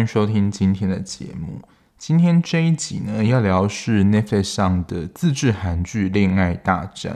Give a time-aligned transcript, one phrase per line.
[0.00, 1.60] 欢迎收听今天的节目。
[1.98, 7.12] 今天这一集呢，要聊是 Netflix 上的自制韩剧《恋爱大战》。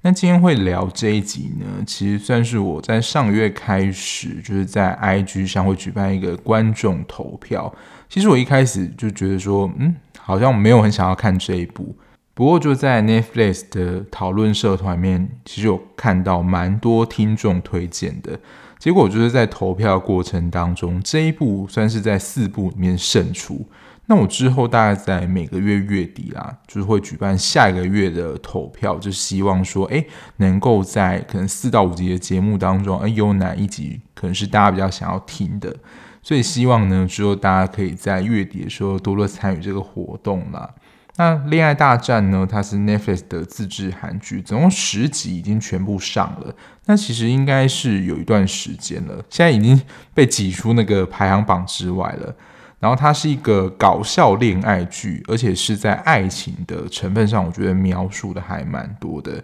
[0.00, 7.72] 那今天会聊这一集呢，其实算是我在上个月开始，就是在 IG 上会举办一个观众投票。
[8.08, 11.96] 其实我一开始就觉得说，嗯，好像没有很想要看这一部。
[12.34, 18.40] 不过就在 Netflix 的讨论社团里面，其实有看到蛮多听众推荐的。
[18.84, 23.66] 结果就是在投票过程当中，这一部算是在四部里面胜出。
[24.04, 30.04] 那我之后大概在每个月月底啦，就是会举办下一个月的投票，就希望说，哎，
[30.36, 35.74] 能够在可能四到五集的节目当中，哎，有哪一集可能是大家比较想要听的，
[36.22, 40.68] 所以希望呢，之后大家可以在月底的时候多多参与这个活动啦。
[41.16, 46.52] 那《恋爱大战》呢，它是 Netflix 的自制韩剧，总共十集已经全部上了。
[46.86, 49.80] 那其实应该是有一段时间了，现在已经
[50.12, 52.34] 被挤出那个排行榜之外了。
[52.80, 59.42] 然后它是一个搞笑恋爱剧，而且是在爱情的成分上，我觉得描述的还蛮多的。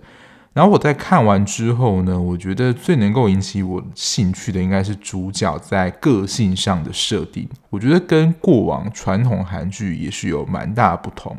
[0.52, 7.48] 然后我在看完之后呢，我觉得最能够引起我兴趣的，应该是主角在个性上的设定。
[7.70, 11.34] 我觉得跟过往传统韩剧也是有蛮大的不同。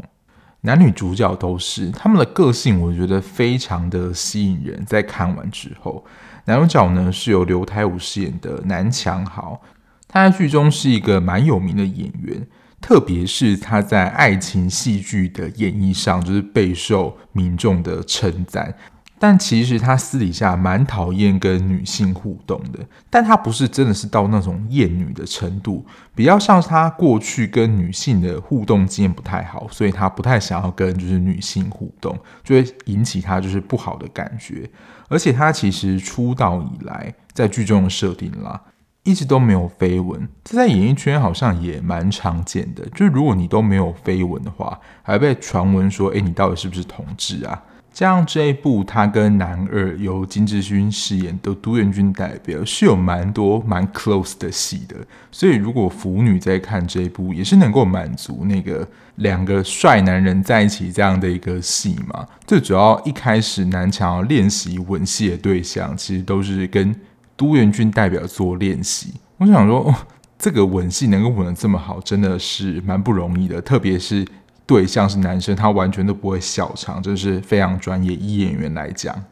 [0.61, 4.83] 男女主角都是他们的个性，我觉得非常的吸引人。
[4.85, 6.05] 在看完之后，
[6.45, 9.59] 男主角呢是由刘台武饰演的南强豪。
[10.07, 12.45] 他在剧中是一个蛮有名的演员，
[12.79, 18.75] 特别是他在爱情戏剧的演绎上，就是备受民众的称赞。
[19.23, 34.67] 但其实他私底下蛮讨厌跟女性互动的，但他不是真的是到那种厌女的程度，比较像是他过去跟女性的互动经验不太好，所以他不太想要跟就是女性互动，就会引起他就是不好的感觉。
[35.07, 38.59] 而且他其实出道以来，在剧中的设定啦。
[39.03, 42.85] 一直都没有绯闻，这在演艺圈好像也蛮常见的。
[42.89, 47.63] 就是如果你都没有绯闻的话，还被传闻说，哎，你到底是不是同志啊？
[47.93, 54.95] 加上这一部他跟男二由金智勋饰演的都元君代表是有蛮多蛮 close 的戏的，
[55.31, 62.25] 所以如果腐女在看这一部，也是能够满足那个两个帅男人在一起这样的一个戏嘛。
[62.47, 66.95] 最主要一开始南强要练习吻戏的对象，其实都是跟。
[67.37, 69.95] 都元君代表做练习，我想说，哦，
[70.37, 73.59] 这个吻戏能够吻得这么好，真的是蛮不容易的。
[73.59, 74.23] 特别是
[74.65, 78.13] 对象是男生，他完全都不会笑场，这是非常专业。
[78.13, 79.23] 以演员来讲，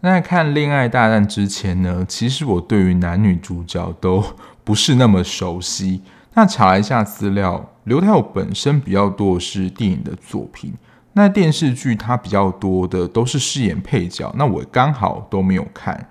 [0.00, 4.24] 那在看《恋爱大战》之前呢，其实我对于男女主角都
[4.64, 6.02] 不是那么熟悉。
[6.34, 10.74] 那查一下资料，刘台友本身比较多的是电影的作品，
[11.14, 16.08] 那电视剧他比较多的都是饰演配角，那我刚好都没有看。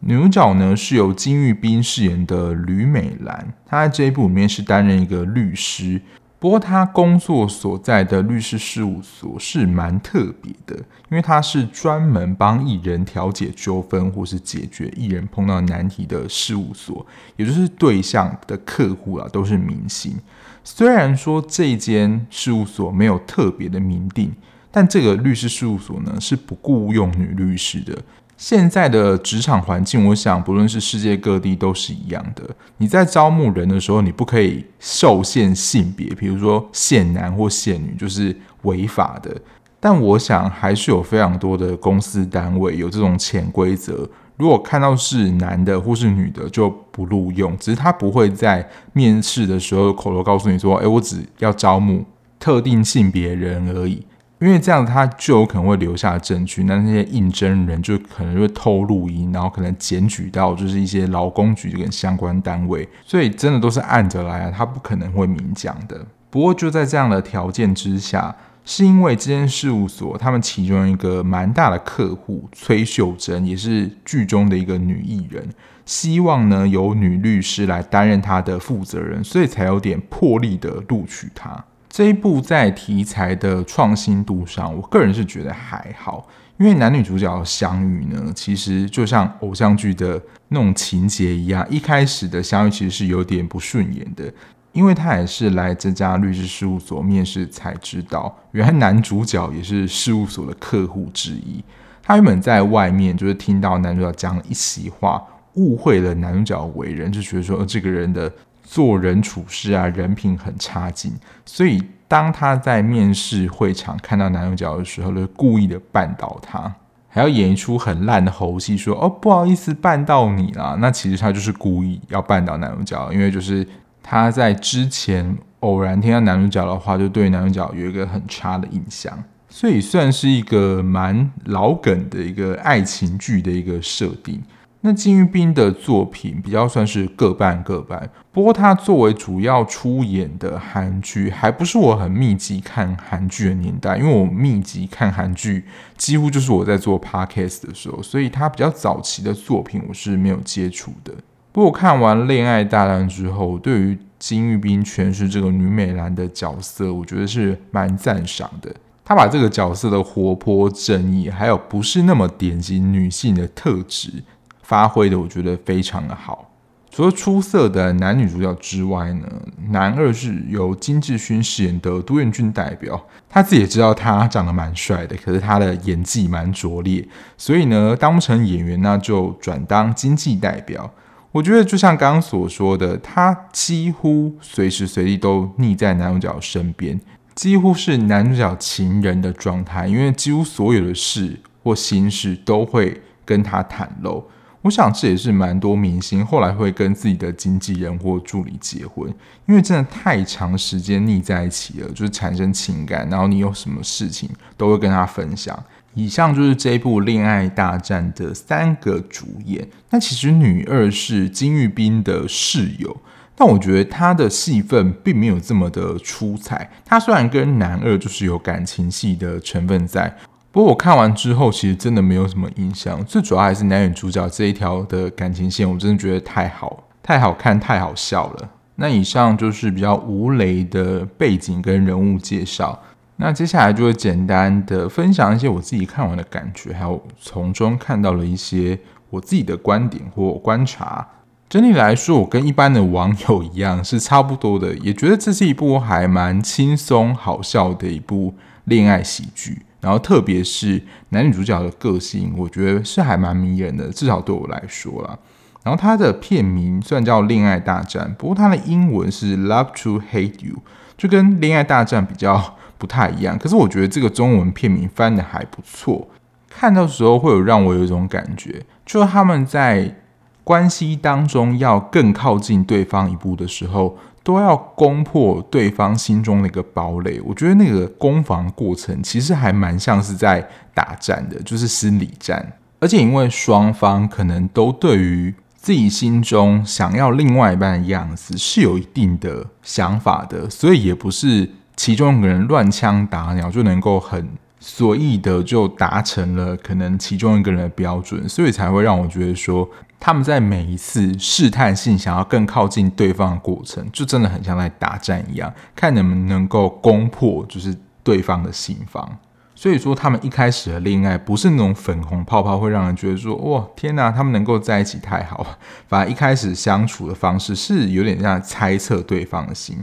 [0.00, 6.02] 女主角呢是由金玉彬饰演的吕美兰，她在这一部里面是担任一个律师，
[6.42, 10.74] 不过他工作所在的律师事务所是蛮特别的，
[11.08, 20.16] 因为他是专门帮艺人调解纠纷或是解决艺人碰到难题的事务所，也就是对象的客户啊都是明星。
[20.64, 24.32] 虽然说这间事务所没有特别的明定，
[24.72, 27.96] 但这个律师事务所呢是不雇佣女律师的。
[28.42, 32.42] 现在的职场环境，我想不论是世界各地都是一样的。
[32.78, 39.32] 你在招募人的时候，你不可以受限性别，比如说限男或限女，就是违法的。
[39.78, 52.04] 但我想还是有非常多的公司单位有这种潜规则，如果看到是男的或是女的就不录用，只是他不会在面试的时候口头告诉你说：“诶，我只要招募
[52.40, 54.04] 特定性别人而已。”
[54.42, 66.04] 因为这样，他就有可能会留下证据，那那些应征人就可能会偷录音，然后可能检举到就是一些劳工局跟相关单位，所以真的都是按着来啊，他不可能会明讲的。
[66.28, 75.48] 不过就在这样的条件之下，是因为这间事务所他们其中一个蛮大的客户崔秀珍，也是剧中的一个女艺人，
[75.86, 81.64] 希望呢由女律师来担任她的负责人，所以才有点破例的录取她。
[81.92, 90.18] 这一部在题材的创新度上，我个人是觉得还好，因为男女主角相遇呢，其实就像偶像剧的
[90.48, 94.32] 那种情节一样，一开始的相遇其实是有点不顺眼的，
[94.72, 101.62] 因为他也是来这家律师事务所面试才知道，原来男主角也是事务所的客户之一。
[102.02, 105.22] 他原本在外面就是听到男主角讲了一席话，
[105.56, 108.32] 误会了男主角为人，就觉得说这个人的。
[108.62, 111.12] 做人处事啊，人品很差劲，
[111.44, 116.74] 所以当他在面试会场看到男主角的时候，就故意的绊倒他，
[117.08, 123.66] 还要演一出很烂的猴戏，说：“哦，不好意思，绊到你了。”那其实他就是故意要绊倒男主角，因为就是
[124.02, 129.12] 他在之前偶然听到男主角的话，就对男主角有一个很差的印象，
[129.48, 134.42] 所以算是一个蛮老梗的一个爱情剧的一个设定。
[134.84, 145.64] 那金玉彬的作品比较算是各半各半，不过他作为主要出演的韩剧，还不是我很密集看韩剧的年代，因为我密集看韩剧
[145.96, 151.14] 几乎就是我在做 podcast 的时候，所以他比较早期的作品我是没有接触的。
[151.52, 158.74] 不过看完《恋爱大战》之后，对于金玉彬诠释这个女美兰的角色，我觉得是蛮赞赏的。
[159.04, 164.22] 他把这个角色的活泼、正义，还有不是那么典型女性的特质。
[164.62, 166.50] 发挥的我觉得非常的好，
[166.90, 169.26] 除了出色的男女主角之外呢，
[169.70, 177.06] 男二是由金智勋饰演的都元俊代表，他自己也知道他长得蛮帅的，可是他的演技蛮拙劣，
[177.36, 180.90] 所以呢，当不成演员，那就转当经纪代表。
[181.32, 187.00] 我觉得就像刚刚所说的，他几乎随时随地都腻在男主角身边，
[187.34, 194.22] 几乎是男主角情人的状态，因为几乎所有的事或心事都会跟他袒露。
[194.62, 199.12] 我想这也是蛮多明星后来会跟自己的经纪人或助理结婚，
[199.46, 205.60] 因为真的太长时间腻在一起了，就是产生情感，然后你有什么事情都会跟他分享。
[205.94, 209.68] 以上就是这一部《恋爱大战》的三个主演。
[209.90, 212.96] 那其实女二是金玉彬的室友，
[213.34, 216.70] 但我觉得她的戏份并没有这么的出彩。
[216.84, 220.16] 她虽然跟男二就是有感情戏的成分在。
[220.52, 223.02] 不过我看完之后，其实真的没有什么印象。
[223.06, 228.50] 最主要还是男女主角这一条的感情线，我真的觉得太好、太好看、太好笑了。
[228.76, 232.78] 那以上就是比较无雷的背景跟人物介绍。
[233.16, 238.78] 那接下来就会简单的分享一些我自己看完的感觉，还有从中看到了一些
[239.08, 241.06] 我自己的观点或观察。
[241.48, 248.34] 整体来说，我跟一般的网友一样是差不多的，也觉得这是一部还蛮轻松好笑的一部
[248.64, 249.62] 恋爱喜剧。
[249.82, 255.18] 然后，特别是男女主角的个性，我觉得是还蛮迷人的，至少对我来说啦。
[255.64, 260.54] 然后，它的片名虽然叫《恋爱大战》，不过它的英文是《Love to Hate You》，
[260.96, 263.36] 就跟《恋爱大战》比较不太一样。
[263.36, 266.08] 可是，我觉得这个中文片名翻的还不错。
[266.48, 270.01] 看到时候会有让我有一种感觉，就是他们在
[270.44, 273.98] 关系当中要更靠近对方一步的时候。
[274.24, 282.52] 都要攻破对方心中的一个堡垒，我觉得那个攻防过程其实还蛮像是在打战的，就是心理战。
[282.78, 294.28] 而且因为双方可能都对于自己心中想要另外一半的样子是有一定的想法的，所以也不是其中一个人乱枪打鸟就能够很
[294.60, 299.68] 随意的就达成了可能其中一个人的标准，所以才会让我觉得说。
[300.04, 307.72] 他们在每一次试探性想要更靠近对方的过程，就真的很像在打战一样，看能不能够攻破就是
[308.02, 309.16] 对方的心防。
[309.54, 315.56] 所以说，他们一开始的恋爱不是那种粉红泡泡，会让人觉得说哇天哪，他们能够在一起太好了。
[315.86, 319.78] 反而一开始相处的方式是有点像猜测对方的心。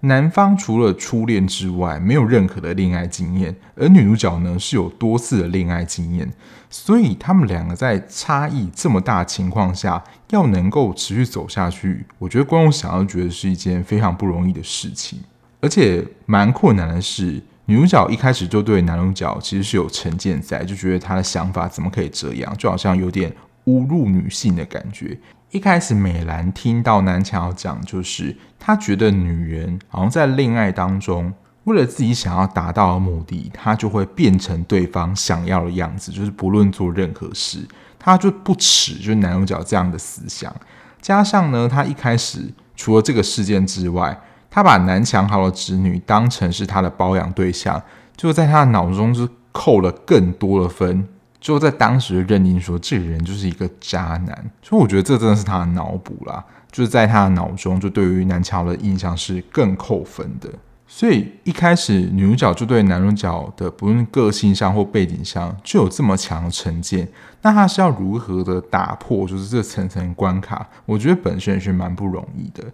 [0.00, 6.32] 男方除了初恋之外，没有任何的恋爱经验，而女主角呢是有多次的恋爱经验，
[6.70, 15.18] 所以他们两个在差异这么大情况下，要能够持续走下去，我觉得观众想要觉得是一件非常不容易的事情，
[15.60, 23.32] 而且蛮困难的是，女主角一开始就对男主角其实是有成见在，就觉得他的想法怎么可以这样，就好像有点
[23.64, 25.18] 侮辱女性的感觉。
[25.50, 31.32] 一开始，美兰听到南墙要讲，就是她觉得女人好像在恋爱当中，
[31.64, 37.66] 为了自己想要达到的目的，她就会变成对方想要的样子，就是不论做任何事，
[37.98, 40.54] 她就不耻，就是男主角这样的思想。
[41.00, 47.82] 加上呢，她一开始除了这个事件之外，她把南墙好的侄女当成是她的包养对象，
[48.14, 51.08] 就在她的脑中就扣了更多的分。
[51.40, 56.44] 就在当时认定说，这个人就是一个渣男，所以我觉得这真的是他的脑补啦。
[56.70, 60.50] 就是在他的脑中，就对于南桥的印象是更扣分的。
[60.86, 67.06] 所以一开始女主角就对男主角的不论个性上或背景上就有这么强的成见，
[67.42, 70.66] 那他是要如何的打破，就是这层层关卡？
[70.86, 72.64] 我觉得本身也是蛮不容易的。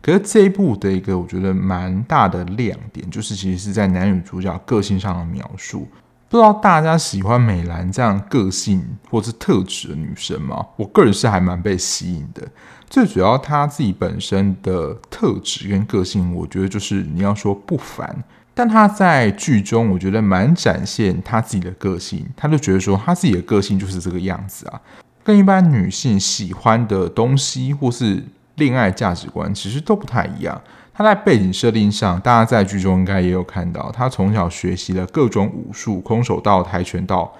[0.00, 5.88] 可是这一部的一个我觉得蛮大的亮点，就是其实是在男女主角个性上的描述。
[6.34, 10.66] 不知道大家喜欢美兰这样个性或是特质的女生吗？
[10.74, 12.42] 我个人是还蛮被吸引的。
[12.90, 18.24] 最主要她自己本身的特质跟个性，我觉得就是你要说不凡。
[18.52, 22.26] 但她在剧中，我觉得蛮展现她自己的个性。
[22.36, 24.80] 她就觉得说，她自己的个性就是这个样子啊，
[25.22, 28.20] 跟一般女性喜欢的东西或是
[28.56, 30.60] 恋爱价值观其实都不太一样。
[30.96, 37.34] 他在背景设定上，大家在剧中应该也有看到，他从小学习了各种武术，空手道、跆拳道，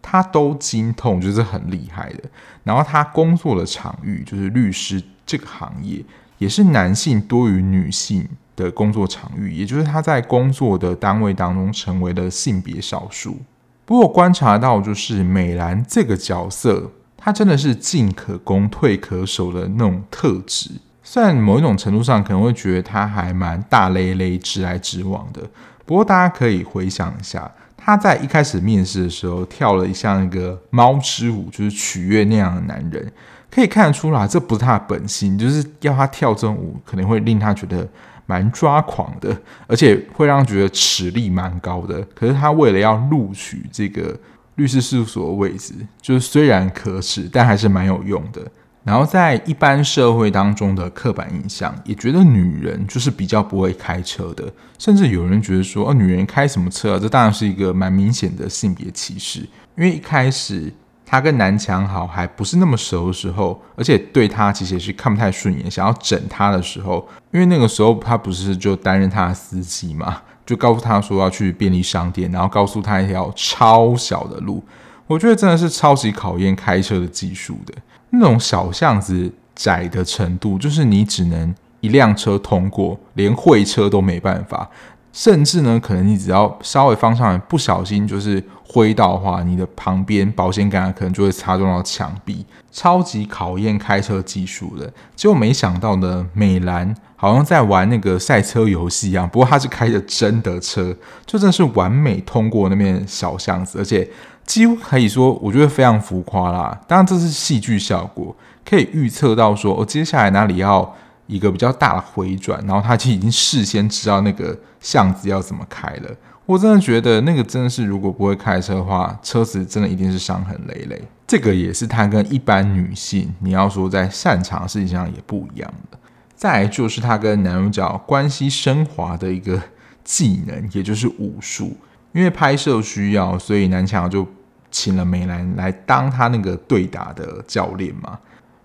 [0.00, 2.22] 他都精通，就是很厉害的。
[2.62, 6.04] 然后他工作的场域就是律师这个行业，
[6.38, 13.38] 也是男性多于女性的工作场域，也就是他在工作的单位当中成为了性别少数。
[13.84, 20.70] 不过观察到，就是美兰这个角色，她真的是进可攻退可守的那种特质。
[21.12, 25.42] 虽然某一种程度上可能会觉得他还蛮大咧咧、直来直往的，
[25.84, 33.12] 不过大家可以回想一下，他在一开始面试的时候跳了一项那个猫之舞，就是取悦那样的男人，
[33.50, 37.84] 可以看得出来这不是他的本性，就是要他跳这种舞，可能会令他觉得。
[38.26, 39.36] 蛮抓狂的，
[39.66, 42.00] 而且会让觉得实力蛮高的。
[42.14, 44.16] 可是他为了要录取这个
[44.54, 48.40] 律师事务所的位置，就是虽然可耻，但还是蛮有用的。
[48.82, 54.44] 然后在一般社会当中的刻板印象，也觉得女人就是比较不会开车的，
[54.78, 56.98] 甚至有人觉得说，哦，女人开什么车啊？
[57.00, 59.40] 这当然是一个蛮明显的性别歧视，
[59.76, 60.72] 因为一开始。
[61.12, 74.62] 他跟南墙好还不是那么熟的时候，而且对他其实也是看不太顺眼，想要整他的时候，因为那个时候他不是就担任他的司机嘛，就告诉他说要去便利商店，然后告诉他一条超小的路，
[75.08, 77.74] 我觉得真的是超级考验开车的技术的，
[78.10, 84.68] 那种小巷子窄的程度，就是你只能一辆车通过，连会车都没办法。
[85.12, 94.92] 甚至呢，可能你只要稍微方向不小心，就是挥到的话，你的旁边保险杆可能就会擦撞到墙壁，超级考验开车技术的。
[95.16, 104.08] 结果没想到呢，美兰好像在玩那个赛车游戏一样，不过她是开着真的车，就真的是完美通过那边小巷子，而且
[104.50, 106.80] 几乎可以说，我觉得非常浮夸啦。
[106.88, 108.34] 当然这是戏剧效果，
[108.68, 110.96] 可以预测到说，哦、接下来哪里要。
[111.30, 116.10] 一个比较大的回转，然后他就已经事先知道那个巷子要怎么开了。
[116.44, 121.00] 我真的觉得那个真的是，如果不会开车的话，车子真的一定是伤痕累累。
[121.28, 125.96] 这个也是他跟一般女性，你要说在擅长事情上也不一样的。
[126.34, 129.62] 再就是他跟男主角关系升华的一个
[130.02, 131.76] 技能，也就是武术。
[132.10, 134.26] 因为拍摄需要，所以南墙就
[134.70, 138.18] 请了美兰来当他那个对打的教练嘛。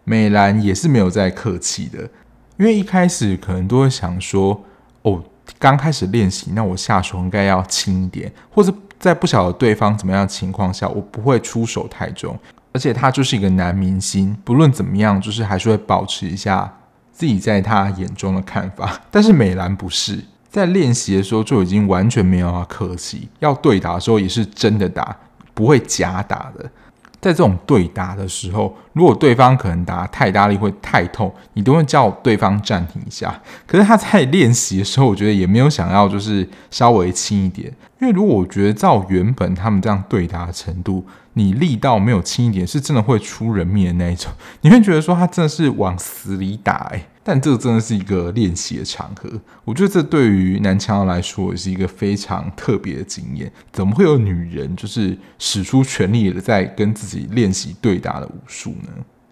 [0.04, 2.00] 美兰也是没有再客气的。
[2.58, 4.64] 因为一开始可能都会想说，
[5.02, 5.22] 哦，
[5.60, 12.38] 刚开始练习，那我下手应该要轻一点，或者在不晓得对方怎么样的情况下，我不会出手太重。
[12.72, 16.74] 而且他就是一个男明星，不论怎么样，就是还是会保持一下
[17.12, 19.02] 自己在他眼中的看法。
[19.12, 25.16] 但是美兰不是，在练习的时候就已经完全没有要客气，要对打的时候也是真的打，
[25.56, 26.70] 不会假打的。
[27.20, 33.42] 在这种对打的时候，如果对方可能打太大力会太痛，你都会叫对方暂停一下。
[33.66, 41.04] 可是他在练习的时候，我觉得也没有想要就是稍微轻一点，因为如果我觉得照原本他们这样对打的程度，
[41.38, 44.32] 你力道没有轻一点，是真的会出人命的那一种。
[44.62, 47.06] 你会觉得说他真的是往死里打诶。
[47.27, 49.27] 但这个真的是一个练习的场合，
[49.63, 53.51] 我觉得这对于男强人来说也是一个非常特别的经验。
[53.72, 58.89] 怎么会有女人就是使出全力的在跟自己练习对打的武术呢？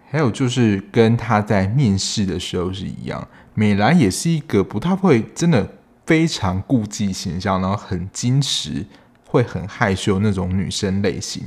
[0.09, 5.69] 还有就是跟她在面试的时候是一样，美兰也是一个不太会真的
[6.07, 8.83] 非常顾忌形象，然后很矜持、
[9.27, 11.43] 会很害羞那种女生类型。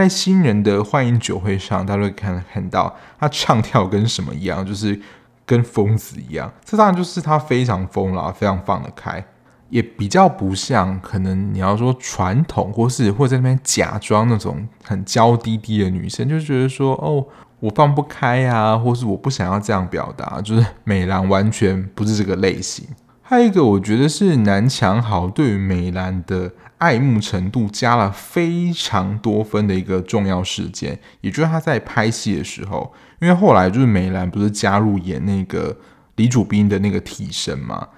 [0.00, 5.00] 在新人的欢迎酒会上，大家会看看到她唱跳跟什么一样，就是。
[5.46, 9.22] 跟疯子一样，这当然就是他非常疯了，非常放得开，
[9.68, 17.26] 也比较不像可能你要说传统或是会在那边假装那种很娇滴滴的女生，就觉得说哦，
[17.60, 22.88] 我放不开啊，或是我不想要这样表达，就是美兰完全不是这个类型。
[23.20, 26.50] 还有一个，我觉得是南墙好对于美兰的
[26.84, 35.74] 爱慕程度加了非常多分的一个重要事件，也就是他在拍戏的时候，因为后来就是梅兰不是加入演那个
[36.16, 37.88] 李主宾的那个替身嘛，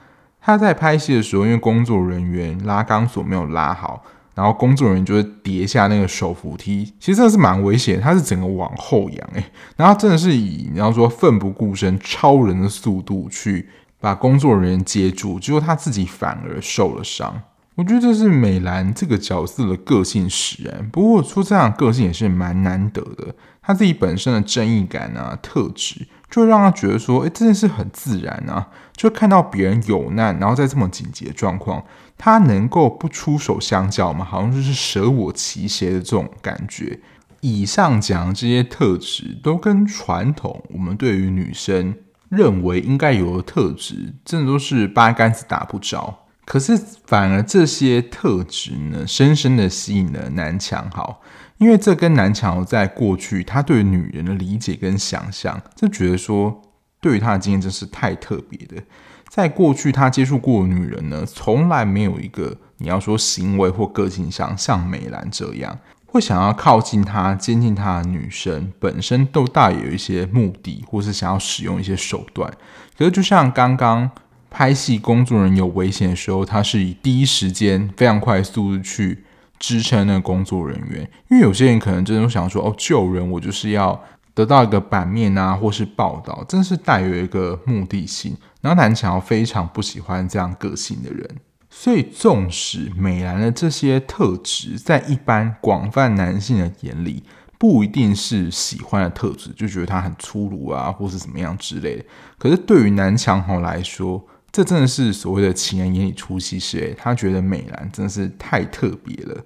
[0.40, 4.04] 他在拍戏的时候，因为工作人员拉钢索没有拉好，
[4.36, 9.44] 然后工作人员就会跌下那个手扶梯，其实真的是蛮危险，他是整个往后仰诶，
[9.76, 17.42] 然后真的是以你要说奋不顾身、超人的速度去把工作人员接住，结果他自己反而受了伤。
[17.76, 23.35] 我觉得这是美兰这个角色的个性使然，不过说这样的个性也是蛮难得的。
[23.61, 28.68] 他自己本身的正义感啊、特质，就让他觉得说，哎，真的是很自然啊。
[28.95, 31.85] 就看到别人有难，然后在这么紧急的状况，
[32.16, 34.25] 他能够不出手相救嘛？
[34.25, 37.00] 好像就是舍我其谁的这种感觉。
[37.42, 41.95] 以上讲的这些特质，都跟传统我们对于女生
[42.30, 46.21] 认为应该有的特质，真的都是八竿子打不着。
[46.46, 51.20] 可是反而这些特质呢，深深的吸引了南墙豪，
[51.58, 56.62] 因为这跟南墙在过去他对女人的理解跟想象，就觉得说，
[57.00, 58.80] 对于他的经验真是太特别的。
[59.28, 65.76] 在过去他接触过的女人呢，从来没有一个你要说行为或个性上像美兰这样。
[66.06, 72.50] 会想要靠近他、接近他的女生，本身都大有一些目的，或是想要使用一些手段。
[72.96, 74.10] 可是，就像刚刚
[74.58, 79.22] 拍戏，工作人有危险的时候，他是以第一时间非常快速的去
[79.58, 81.02] 支撑那个工作人员。
[81.28, 91.28] 因为有些人可能真的想说：“哦，救人，我就是要得到一个版面啊，或是报道，真是带有一个目的性。”然后南墙非常不喜欢这样个性的人。
[91.68, 97.22] 所以，纵使美兰的这些特质在一般广泛男性的眼里
[97.58, 102.04] 不一定是喜欢的特质，就觉得他很粗鲁啊，或是怎么样之类的。
[102.38, 106.94] 可是，对于南墙豪来说，这真的是所谓的“情人眼里出西施”。
[106.96, 109.44] 他觉得美兰真的是太特别了。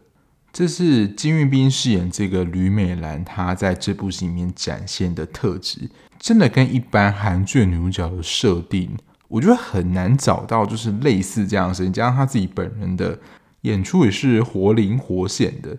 [0.53, 5.91] 这是金玉彬饰演这个吕美兰，她在这部戏里面展现的特质，
[6.21, 8.97] 真的跟一般韩剧女主角的设定。
[9.27, 13.19] 我觉得很难找到就是类似这样的事情，加上她自己本人的
[13.63, 15.77] 演出也是活灵活现的。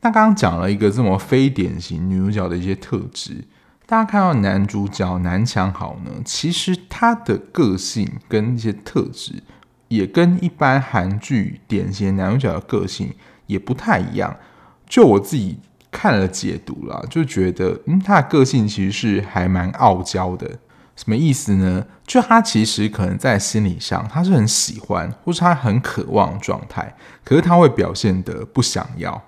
[0.00, 3.44] 那刚刚讲了一个这么非典型女主角的一些特质，
[3.92, 9.42] 大家看到男主角南墙豪呢，其实他的个性跟一些特质
[9.88, 13.14] 也跟一般韩剧典型男主角的个性
[13.46, 14.34] 也不太一样。
[14.88, 15.58] 就我自己
[15.90, 20.48] 看了解读啦，就觉得嗯，他的个性其实是还蛮傲娇的。
[20.96, 21.84] 什么意思呢？
[22.06, 29.22] 就他其实可能在心理上他是很喜欢，或是他很渴望状态，可是他会表现得不想要。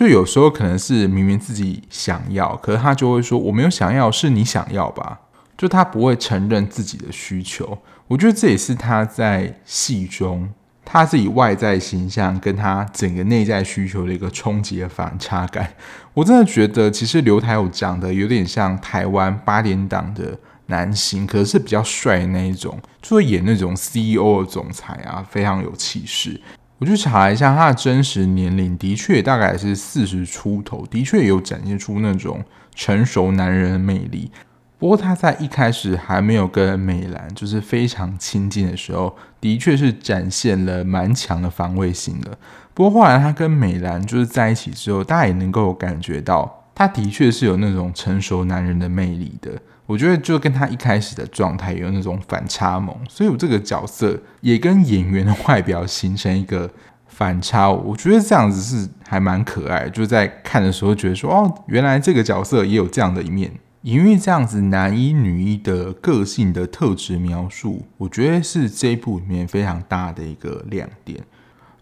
[0.00, 5.20] 就有时候可能是明明自己想要，可是他就会说我没有想要，是你想要吧？
[5.58, 7.76] 就他不会承认自己的需求。
[8.08, 10.48] 我觉得这也是他在戏中
[10.86, 15.70] 他自己外在形象跟他整个内在需求的一个冲击的反差感。
[16.14, 20.38] 我真的觉得其实刘台友长得有点像台湾八点档的。
[20.66, 26.40] 男性可是比较帅那一种，就会演那种 CEO 的总裁啊，非常有气势。
[26.80, 32.42] 我去查了一下他的真实年龄，的确大概是四十出头，的确有展现出那种
[32.74, 34.32] 成熟男人的魅力。
[34.78, 42.38] 不过他在一开始还没有跟美兰就是非常亲近的时候，的确是展现了蛮强的防卫性的。
[42.72, 49.52] 不过后来他跟美兰就是在一起之后，大家也能够感觉到，他的确是有那种成熟男人的魅力的。
[49.90, 56.70] 我觉得就跟他一开始的状态有那种反差萌，所以我这个角色也跟演员的外表形成一个
[57.08, 57.68] 反差。
[57.68, 63.50] 我觉得这样子是还蛮可爱，就在看的时候觉得说，哦，原来这个角色也有这样的一面。
[63.82, 71.18] 因为这样子男一女一的个性的特质描述，我觉得是这一部里面非常大的一个亮点。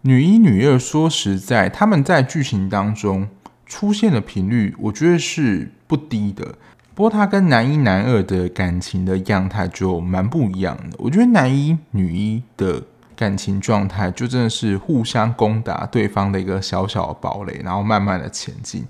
[0.01, 3.27] 女一女二说实在，他们在剧情当中
[3.67, 6.55] 出现的频率，我觉得是不低的。
[6.99, 10.97] 不过他跟男一男二的感情的样态就蛮不一样的。
[10.97, 12.83] 我觉得男一女一的
[13.15, 18.83] 感情状态就真的是互相攻打对方的一个小小的堡垒，然后慢慢的前进。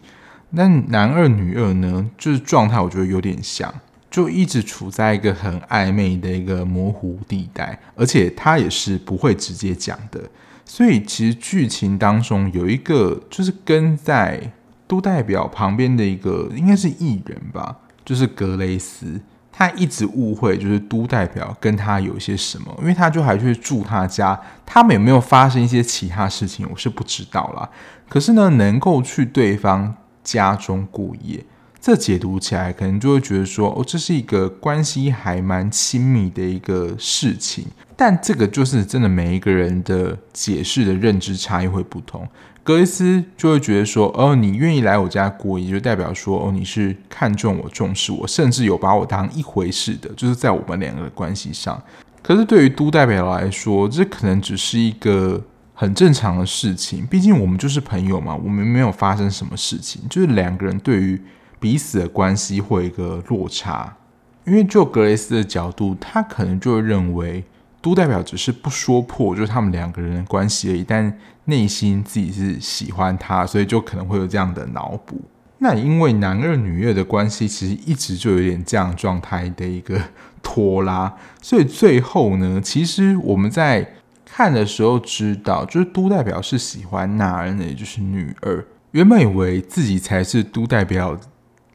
[0.56, 3.72] 但男二女二呢，就是状态我觉得有点像，
[4.10, 10.20] 就一直处在一个很暧昧的一个模糊地带，而且他也是不会直接讲的。
[10.66, 14.52] 所以其实剧情当中有一个就是跟在
[14.88, 17.78] 都代表旁边的一个应该是艺人吧。
[18.10, 27.70] 就是格雷斯，他一直误会，就是都代表跟他有一些什么，因为他就还去住他家，他们有没有发生一些其他事情，我是不知道啦。
[28.10, 31.46] 可是呢，能够去对方家中过夜，
[31.80, 37.68] 这解读起来可能就会觉得说，哦，这是一个关系还蛮亲密的一个事情。
[37.96, 42.28] 但这个就是真的，每一个人的解释的认知差异会不同。
[42.70, 51.82] 格雷斯就会觉得说，哦，你愿意来我家过夜，就代表说，哦，你是看重我、重视我，甚至有把我当一回事的，就是在我们两个的关系上。
[52.22, 61.20] 可是对于都代表来说，这可能只是一个很正常的事情，毕竟我们就是朋友嘛，我们没有发生什么事情，就是两个人对于
[61.60, 63.98] 彼此的关系会有一个落差。
[64.46, 67.44] 因为就格雷斯的角度，他可能就会认为。
[67.82, 75.22] 都代表只是不说破，就是他们两个人的关系而已，但内心自己是喜欢他，所以就可能会有这样的脑补。
[75.60, 80.00] 那因为男二女二的关系，其实一直就有点这样状态的一个
[80.42, 83.94] 拖拉，所以最后呢，其实我们在
[84.26, 88.66] 看的时候知道，就是都代表是喜欢哪人的，也就是女二。
[88.92, 91.20] 原本以为自己才是都代表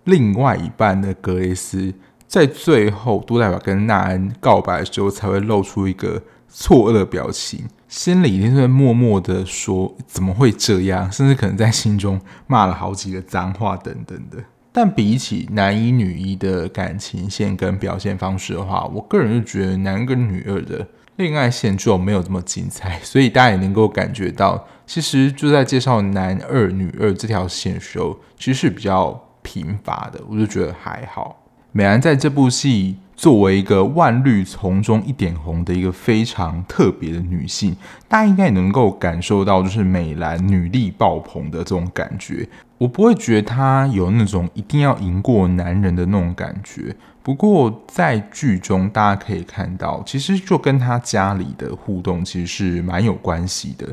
[0.04, 1.92] 另外一半的格雷斯。
[2.34, 14.38] 在最后都代表跟纳恩告白的时候，才会露出一个错愕表情，心里一定是默默的说：“怎么会这样？”甚至可能在心中骂了好几个脏话等等的。
[14.72, 31.43] 但比起男一女一的感情线跟表现方式的话，我个人就觉得男跟女二的恋爱线就没有这么精彩，所以大家也能够感觉到，其实就在介绍男二女二这条线的时候，其实是比较贫乏的，我就觉得还好。
[31.76, 37.74] 美兰在这部戏作为一个万绿丛中一点红的一个非常特别的女性，
[38.06, 42.48] 大家应该也能够感受到，就是美兰女力爆棚的这种感觉。
[42.78, 46.94] 我不会觉得她有那种一定要赢过男人的那种感觉。
[47.24, 53.88] 不过在剧中，大家可以看到，其实就跟她家里的互动其实是蛮有关系的。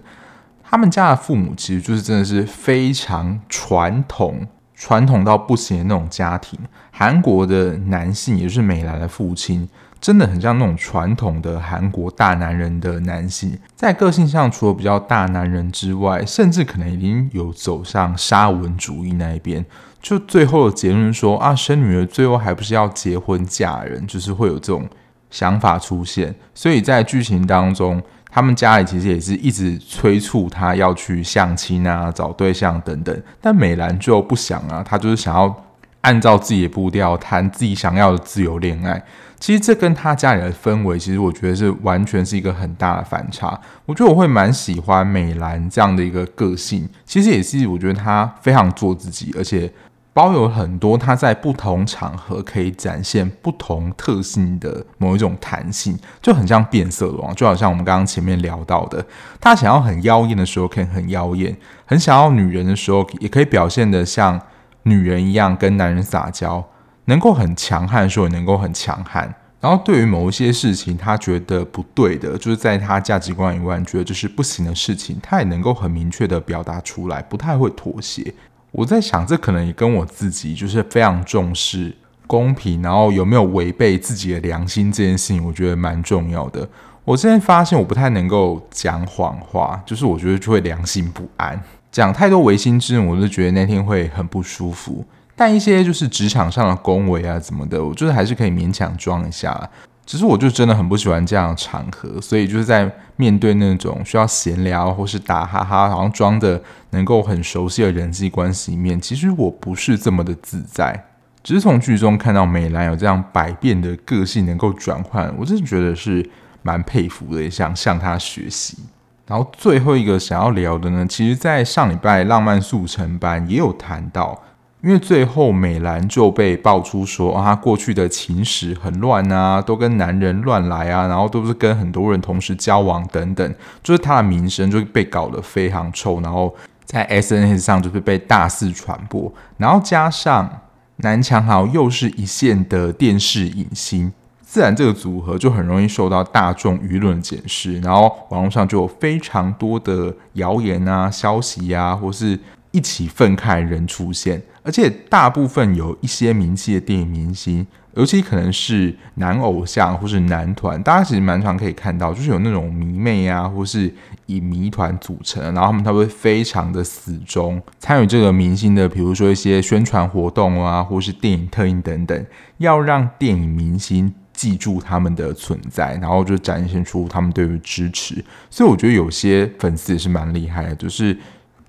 [0.63, 4.45] 他们家的父母其实就是真的是非常传统。
[4.81, 19.63] 传统到不行的那种家庭，韩国的男性也是美兰的父亲，真的很像那种传统的韩国大男人的男性，在个性上除了比较大男人之外，甚至可能已经有走上沙文主义那一边。
[20.01, 24.89] 就最后的结论说啊，生女儿最后还不是要结婚嫁人，就是会有这种
[25.29, 26.33] 想法出现。
[26.55, 28.01] 所以在剧情当中。
[28.31, 35.53] 他们家里其实也是一直催促他要去相亲啊、找对象等等，但美兰就不想啊，她就是想要
[35.99, 39.03] 按照自己的步调谈自己想要的自由恋爱。
[39.37, 43.59] 其实这跟他家里的氛围，其实我觉得是完全是一个很大的反差。
[43.85, 49.71] 我觉得我会蛮喜欢美兰这样的一个个性，其实也是我觉得她非常做自己，而且。
[50.13, 59.05] 包有很多他在不同场合可以展现不同特性的某一种弹性，就很像变色龙，就好像我们刚刚前面聊到的，
[59.39, 64.41] 他想要很妖艳的时候可以很妖艳，很想要女人的时候也可以表现得像
[64.83, 66.67] 女人一样跟男人撒娇，
[67.05, 69.33] 能够很强悍的时候也能够很强悍。
[69.61, 78.33] 然后对于某一些事情他觉得不对的，就是在他价值观以外觉得这是不行的事情，他也能够很明确的表达出来，不太会妥协。
[78.71, 81.93] 我在想，这可能也跟我自己就是非常重视
[82.25, 86.67] 公平，然后有没有违背自己的良心这件事情，我觉得蛮重要的。
[87.03, 95.03] 我现在发现我不太能够讲谎话，就是我觉得就会良心不安，讲太多违心之论，我就觉得那天会很不舒服。
[95.35, 99.69] 但一些就是职场上的恭维啊，怎么的，我觉得还是可以勉强装一下。
[100.11, 111.05] 只是我就真的很不喜欢这样的场合，所以就是在面对那种需要闲聊或是打哈哈，好像装的能够很熟悉的人际关系里面，其实我不是这么的自在。
[111.41, 116.29] 只是从剧中看到美兰有这样百变的个性能够转换，我真的觉得是
[116.61, 118.79] 蛮佩服的，也想向她学习。
[119.25, 124.37] 然后最后一个想要聊的呢，其实在上礼拜浪漫速成班也有谈到。
[124.83, 140.61] 因为最后美兰就被爆出说，啊，她过去的情史很乱啊，都跟男人乱来啊，然后都是跟很多人同时交往等等，就是她的名声就被搞得非常臭，然后在 SNS 上就是被大肆传播，然后加上
[140.97, 152.39] 南墙豪又是一线的电视影星，自然这个组合就很容易受到大众舆论的检视，然后网络上就有非常多的谣言啊、消息啊，或是
[152.71, 154.41] 一起愤慨人出现。
[154.63, 163.91] 而且大部分有一些名气的电影明星，尤其可能是男偶像或是男团，大家其实蛮常可以看到，就是有那种迷妹啊，或是
[164.27, 172.25] 以谜团组成，然后他们他会非常的死忠参与这个明星的，比如说一些宣传活动啊，或是电影特映等等，
[172.59, 178.23] 要让电影明星记住他们的存在，然后就展现出他们对于支持。
[178.51, 181.17] 所以我觉得有些粉丝也是蛮厉害的，就是。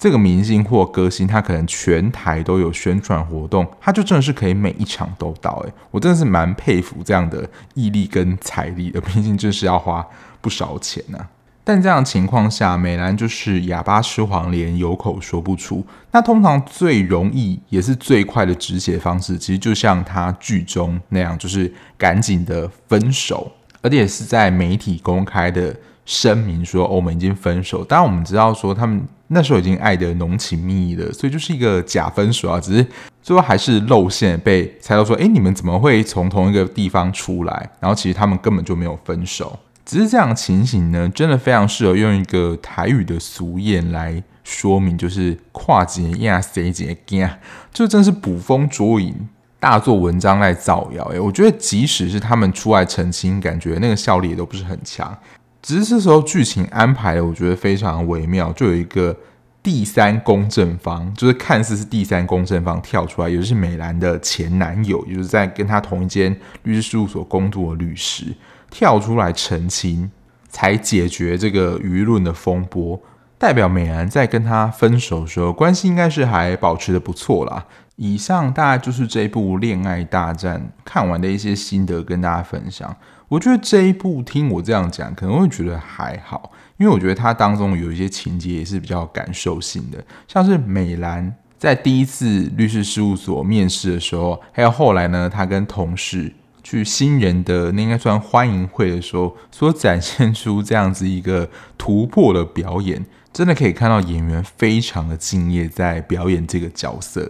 [0.02, 5.62] 这个明星或歌星，他可能全台都有宣传活动，他就真的是可以每一场都到。
[5.64, 10.04] 诶，我真的是蛮佩服这样的毅力跟财力的，毕竟就是要花
[10.40, 11.18] 不少钱呢、
[11.62, 15.86] 但这样的情况下，美兰就是哑巴吃黄连，有口说不出。
[16.10, 25.72] 那通常最容易也是最快的止血方式，其实就像他剧中那样，就是赶紧的分手，而且是在媒体公开的
[26.04, 27.84] 声明说，哦，我们已经分手。
[27.84, 29.02] 当然，我们知道说他们。
[29.34, 32.86] 那时候已经爱得浓情蜜意了，所以就是一个假分手啊，只是
[33.22, 37.70] 最后还是露馅被猜到说，哎，你们怎么会从同一个地方出来？
[37.80, 47.40] 然后其实他们根本就没有分手，只是这样情形呢，真的非常适合用一个台语的俗谚来说明，就是跨节亚谁节干，
[47.72, 49.16] 就真是捕风捉影，
[49.58, 51.04] 大做文章来造谣。
[51.14, 55.16] 哎，我觉得即使是他们出来澄清，感觉那个效力也都不是很强。
[55.62, 58.52] 只是这时候剧情安排的，我觉得非常微妙。
[58.52, 59.16] 就有一个
[59.62, 68.34] 第三公正方，就是看似是第三公正方跳出来，也就是美兰的前男友，也就是在跟他同一间律师事务所工作的律师
[68.70, 70.10] 跳出来澄清，
[70.48, 73.00] 才解决这个舆论的风波。
[73.38, 77.64] 代表美兰在跟他分手的时候，关系应该是还保持得不错啦。
[77.96, 82.96] 以上大概就是这部《恋爱大战》看完的一些心得，跟大家分享。
[83.32, 96.34] 我觉得这一部听我这样讲，可能会觉得还好，因为我觉得它当中有一些情节也是比较感受性的，像是美兰在第一次律师事务所面试的时候，还有后来呢，她跟同事。
[96.62, 107.28] 去新人的那应该算欢迎会的时候，所展现出这样子一个突破的表演，真的可以看到演员非常的敬业在表演这个角色。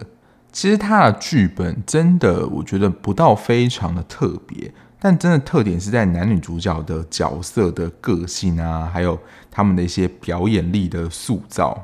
[0.51, 4.71] 其实他的剧本真的我觉得不到非常的特别，
[5.03, 9.19] 但真的特点是在男女主角的角色的个性啊，还有
[9.51, 11.77] 他们的一些表演力的塑造，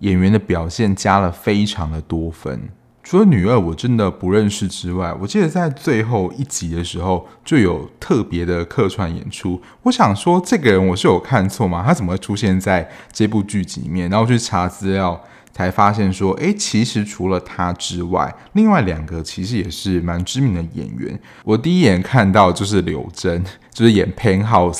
[0.00, 2.68] 演员的表现加了非常的多分。
[3.02, 9.58] 除了女二我真的不认识之外，我记得在最后一集的时候就有特别的客串演出。
[9.84, 11.82] 我想说，这个人我是有看错吗？
[11.86, 14.10] 他怎么会出现在这部剧集里面？
[14.10, 15.18] 然后去查资料，
[15.58, 21.18] 才发现说，诶，其实除了他之外，另外两个其实也是蛮知名的演员。
[21.42, 24.72] 我第一眼看到就是柳真，就是演《Penthouse》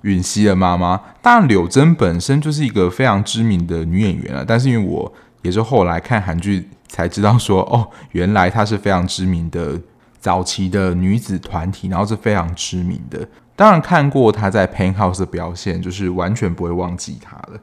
[0.00, 0.98] 允熙的妈妈。
[1.20, 6.68] 当然，柳真本身就是一个非常知名的女演员了，但是因为我也是后来看韩剧。
[6.88, 9.80] 才知道说哦，原来她是非常知名的
[10.20, 13.26] 早期的女子团体，然后是非常知名的。
[13.56, 17.58] 当然看过她在《Penthouse》的表现，就是完全不会忘记她了。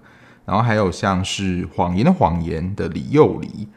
[0.50, 3.68] 然后还有像是《谎言的谎言》的李幼黎，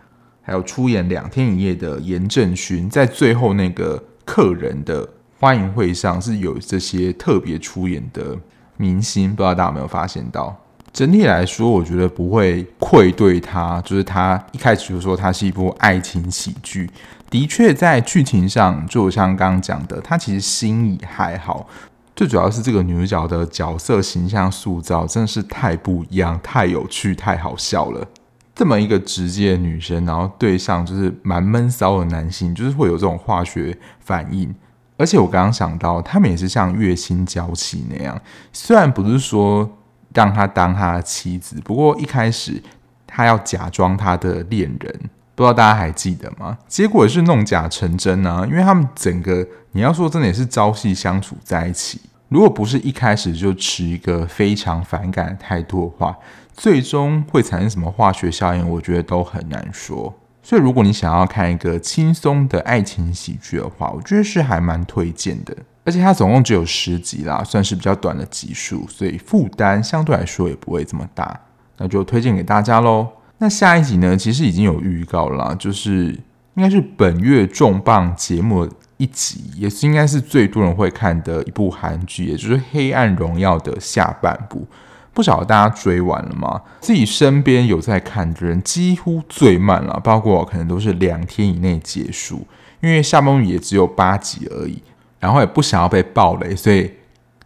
[0.40, 5.06] 还有出演《两天一夜》的严正勋，在最后那个客人的
[5.38, 8.34] 欢迎会上是有这些特别出演的
[8.78, 10.56] 明星，不知道大家有没有发现到？
[10.94, 13.78] 整体来说，我觉得不会愧对他。
[13.82, 16.88] 就是他一开始就说他是一部爱情喜剧，
[17.28, 21.68] 的确在剧情上，就像刚刚讲的，他其实心意还好。
[22.14, 28.06] 最主要是这个女主角的角色形象塑造真的是太不一样、太有趣、太好笑了。
[28.54, 34.54] 这么一个直接的女生，然后对上就是蛮闷骚的男性，就是会有这种化学反应。
[34.96, 38.20] 而且我刚刚想到，他们也是像月薪娇妻那样，
[38.52, 39.70] 虽然不是说。
[40.14, 42.62] 让他当他的妻子，不过一开始
[43.06, 45.00] 他要假装他的恋人，
[45.34, 46.58] 不知道大家还记得吗？
[46.68, 48.46] 结果也是弄假成真啊！
[48.48, 56.16] 因为他们整个你要说真的也是朝夕相处在一起，如果不是一开始就持一个非常反感的态度的话，
[56.52, 60.14] 最终会产生什么化学效应，我觉得都很难说。
[60.42, 65.56] 所以如果你想要看一个轻松的爱情喜剧的话，我觉得是还蛮推荐的。
[65.84, 71.40] 而且它总共只有十集啦，算是比较短的集数，所以负担相对来说也不会这么大。
[71.78, 73.08] 那就推荐给大家喽。
[73.42, 76.16] 那下一集呢，其实已经有预告了，就是
[76.54, 84.64] 应该是本月重磅节目一集，也是应该是最多人会看的一部韩剧，也就是《黑暗荣耀》的下半部。
[85.12, 86.62] 不晓得大家追完了吗？
[86.80, 92.46] 自己身边有在看的人，几乎最慢了，包括可能都是两天以内结束，
[92.80, 94.80] 因为下半部也只有八集而已。
[95.18, 96.88] 然后也不想要被爆雷，所以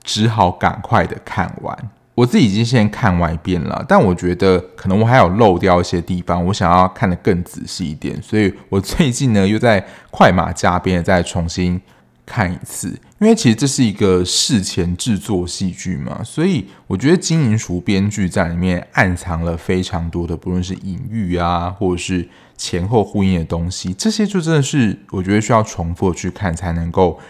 [0.02, 1.90] 只好赶快的看完。
[2.16, 8.20] 我自己已经先看完一遍了，但我觉得可能我还有漏掉一些地方，我想要看得更仔细一点。
[8.22, 11.78] 所以我最近呢又在快马加鞭再重新
[12.24, 12.88] 看一次，
[13.20, 22.26] 因为其实这是一个事前制作戏剧嘛，所以我觉得金银淑编剧在里面暗藏了非常多的，不论是隐喻啊，或者是
[22.56, 27.20] 前后呼应的东西，这些就真的是我觉得需要重复去看才能够。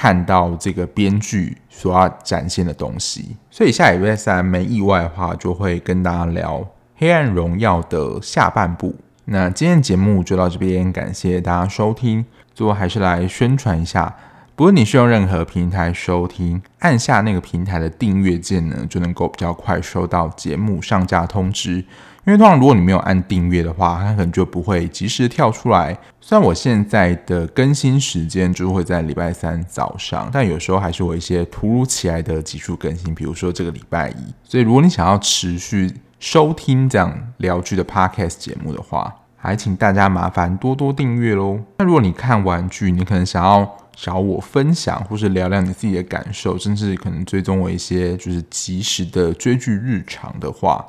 [0.00, 6.58] 看到这个编剧所要展现的东西，所以下礼拜三没意外的话，就会跟大家聊
[6.94, 8.94] 《黑暗荣耀》的下半部。
[9.24, 12.24] 那今天节目就到这边，感谢大家收听。
[12.54, 14.14] 最后还是来宣传一下，
[14.54, 21.84] 不论你是用任何平台收听，按下那个平台的订阅键呢，就能够比较快收到节目上架通知。
[22.28, 25.96] 因为通常如果你没有按订阅的话，它可能就不会及时跳出来。
[26.20, 34.34] 虽然我现在的更新时间就会在礼拜三早上，但有时候还是有一些突如其来的急速更新，比如说这个礼拜一。
[34.44, 41.58] 所以如果你想要持续收听这样聊剧的 podcast 节目的话，还请大家麻烦多多订阅喽。
[41.78, 50.84] 那如果你看完剧，你可能想要找我分享，或是聊聊你自己的感受，甚至可能追踪我一些就是及时的追剧日常的话。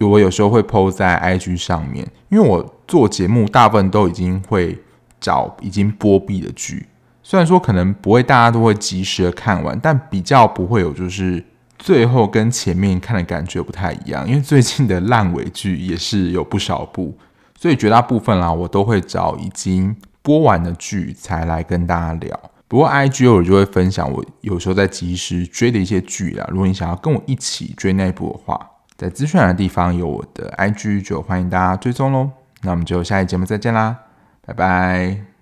[0.00, 4.78] 我有时候会 po 在 IG 上面，因为我做节目大部分都已经会
[5.18, 6.86] 找已经播毕的剧，
[7.22, 11.42] 虽然说可能不会大家都会及时的看完，但比较不会有就是
[11.78, 17.16] 最后跟前面看的感觉不太一样，因为最近的烂尾剧也是有不少部，
[17.58, 22.38] 所以绝大部分啦，我都会找已经播完的剧才来跟大家聊。
[22.68, 26.46] 不过 IG 我就会分享我有时候在及时追的一些剧啦。
[26.50, 32.30] 如果你想要跟我一起追那一部的话，在资讯栏的地方有我的 IG，就欢迎大家追踪喽。
[32.62, 33.96] 那我们就下一节目再见啦，
[34.40, 35.35] 拜拜。